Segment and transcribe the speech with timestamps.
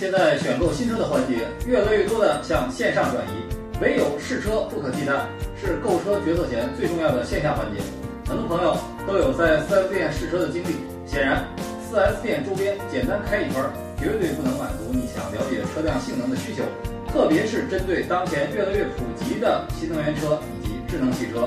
[0.00, 5.12] 现在选购新车的环节越来越多的向线上转移，唯有试车不可替代，
[5.60, 7.82] 是购车决策前最重要的线下环节。
[8.26, 8.74] 很多朋友
[9.06, 11.44] 都有在 4S 店试车的经历，显然
[11.92, 13.62] 4S 店周边简单开一圈，
[13.98, 16.64] 绝对不能满足你想了解车辆性能的需求，
[17.12, 21.46] 特别是针对当前越来越普及的新能源车以及智能汽车。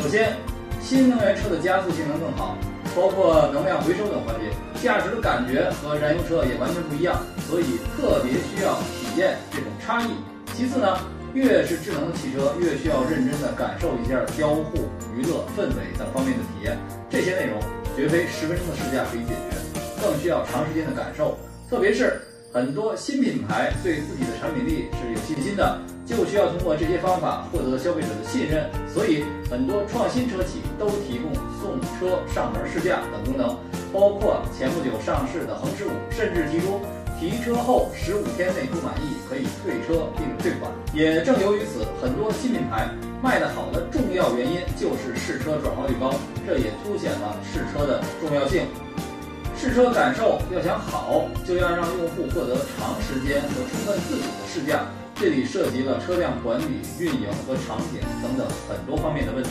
[0.00, 0.32] 首先，
[0.80, 2.56] 新能源车的加速性能更好。
[2.94, 4.52] 包括能量回收等环节，
[4.82, 10.10] 驾驶的感觉和燃油车也完全不一样，所以特别需要体验这种差异。
[10.54, 10.98] 其次呢，
[11.32, 16.76] 越是智能的汽车，越需要认真的感受一下交互、娱乐、氛围等方面的体验。
[17.08, 17.58] 这些内容
[17.96, 19.56] 绝非十分钟的试驾可以解决，
[20.02, 21.38] 更需要长时间的感受。
[21.70, 22.20] 特别是
[22.52, 25.80] 很多新品牌对自己的产品力是有信心的。
[26.04, 33.56] 就需要通过这些方法获得消费者的信任，所以很多创新车企都提供送车上门试驾等功能，
[33.92, 36.80] 包括前不久上市的恒驰五，甚至提出
[37.18, 40.70] 提车后十五天内不满意可以退车并退款。
[40.92, 42.90] 也正由于此，很多新品牌
[43.22, 46.12] 卖得好的重要原因就是试车转化率高，
[46.44, 48.66] 这也凸显了试车的重要性。
[49.62, 54.80] 试车感受要想好，就要让用户获得长时间和充分自主的试驾。
[55.14, 59.50] 这里涉及了车辆管理、运营和场景等等很多方面的问题。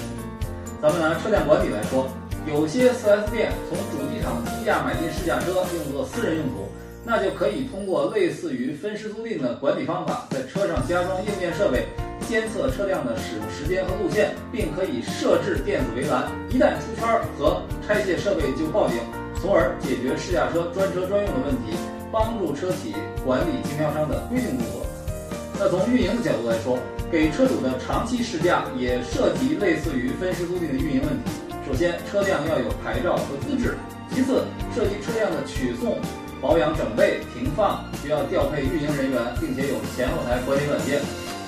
[0.81, 2.09] 咱们拿车辆管理来说，
[2.45, 6.67] 有些 4S 店从主机厂低价买进试驾车用作私人用途，
[7.05, 11.87] 那就可以通过类似于分时租赁的管理方法，在车上加装硬件设备，
[12.27, 17.07] 监测车辆的使用时间和路线，并可以设置电子围栏，一旦出圈
[17.39, 18.99] 和拆卸设备就报警，
[19.41, 21.73] 从而解决试驾车专车专用的问题，
[22.11, 22.93] 帮助车企
[23.25, 24.85] 管理经销商的规定工作。
[25.57, 26.77] 那从运营的角度来说，
[27.11, 31.31] 给车主的长期试驾也涉及类似于分时租赁的运营问题。
[31.65, 33.73] 首先，车辆要有牌照和资质；
[34.13, 35.97] 其次，涉及车辆的取送、
[36.39, 41.01] 保养、整备、停放，需要调配运营人员，并且有前后台管理软件。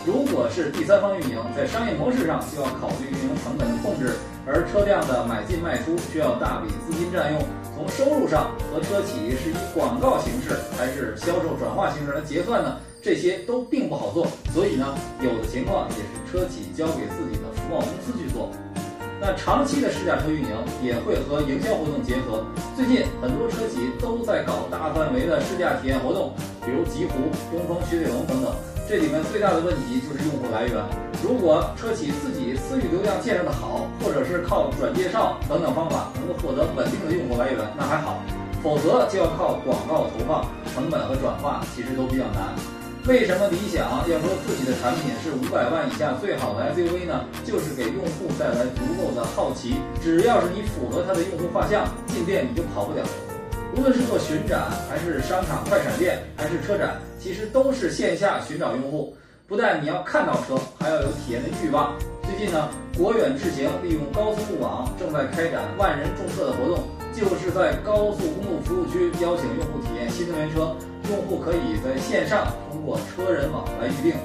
[0.06, 4.12] 如果是第三方运营，在商业模式上就要考虑运营成本的控制，
[4.46, 7.42] 而车辆的买进卖出需要大笔资金占用。
[7.74, 12.78] 从收入上，和车企是以广告形式还是销售转化形式来结算呢？
[13.02, 18.52] 这些都并不好做，所以呢，有的情况也是车企交给自己的服贸公司去做。
[19.26, 20.52] 那长期的试驾车运营
[20.84, 22.44] 也会和营销活动结合。
[22.76, 26.34] 最近很多车企都在搞大范围的试驾体验活动，
[26.66, 28.52] 比如极狐、东风雪铁龙等等。
[28.84, 30.76] 这里面最大的问题就是用户来源。
[31.24, 38.20] 如果车企自己私域流量建设的好，或者是靠转介绍等等方法能够获得稳定的用户来源，那还好；
[38.62, 40.46] 否则就要靠广告投放，
[40.76, 42.52] 成本和转化其实都比较难。
[43.06, 47.26] 为什么理想要说自己的产品是五百万以下最好的 SUV 呢？
[47.44, 49.76] 就是给用户带来足够的好奇。
[50.02, 53.04] 只要是你符合它的用户画像，进店你就跑不了。
[53.76, 59.14] 无论是做巡展，还是商场快闪店，还是车展，其实都是线下寻找用户。
[59.48, 61.94] 不但你要看到车，还要有体验的欲望。
[62.24, 66.82] 最近呢，国远智行利用高速路网正在开展万人众测的活动，
[67.14, 70.74] 就是在高速公路服务区邀请用户体验新能源车。
[71.10, 74.16] 用户可以在线上通过车人网来预定。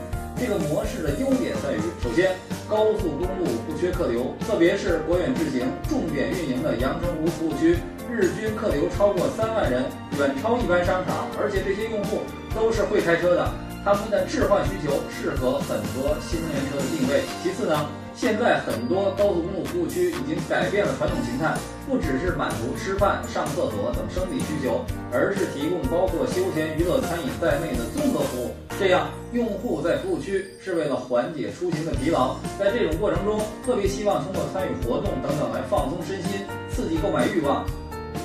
[0.40, 2.36] 这个模式的优点在于，首先
[2.68, 7.76] 高速公路不缺客流，特别是国远智行重点运营的阳澄湖服务区，
[8.08, 9.82] 日均客流超过三万人，
[10.16, 11.26] 远超一般商场。
[11.40, 12.20] 而且这些用户
[12.54, 13.50] 都是会开车的，
[13.88, 17.22] 他们的置换需求适合很多新能源车的定位。
[17.42, 17.88] 其次呢？
[18.14, 21.56] 现在很多高速公路服务区已经改变了传统形态，
[21.88, 28.50] 不只是满足吃饭、上厕所等生理需求，而是提供包括休闲娱乐、餐饮在内的综合服务。
[28.78, 37.64] 这样，用户在服务区是为了缓解出行的疲劳，在这种过程中，特别希望通过参与活动等等来放松身心，刺激购买欲望。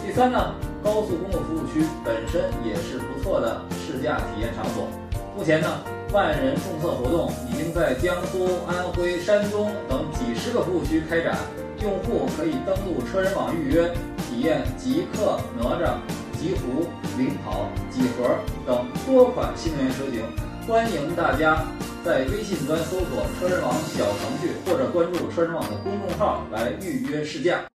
[0.05, 4.89] 第三呢，高速公路服务区本身也是不错的试驾体验场所。
[5.35, 5.67] 目前呢。
[6.13, 11.35] 万人众测活动已经在江苏、安徽、山东等几十个服务区开展，
[11.81, 15.95] 用户可以登录车人网预约，体验极客、哪吒、
[16.37, 16.85] 极狐、
[17.17, 20.21] 领跑、几何等多款新能源车型。
[20.67, 21.65] 欢迎大家
[22.05, 27.72] 在微信端搜索“车人网”小程序，或者关注车人网的公众号来预约试驾。